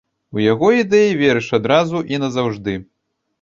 У 0.37 0.39
яго 0.43 0.69
ідэі 0.83 1.11
верыш 1.19 1.51
адразу 1.59 2.03
і 2.15 2.21
назаўжды. 2.25 2.77